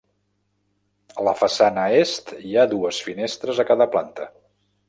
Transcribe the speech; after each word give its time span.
A 1.19 1.25
la 1.27 1.33
façana 1.41 1.85
est, 1.99 2.33
hi 2.49 2.57
ha 2.63 2.67
dues 2.75 3.05
finestres 3.11 3.61
a 3.67 3.71
cada 3.73 3.89
planta. 3.97 4.31